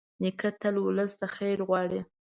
نیکه 0.21 0.49
تل 0.61 0.75
ولس 0.81 1.11
ته 1.19 1.27
خیر 1.35 1.57
غواړي. 1.67 2.01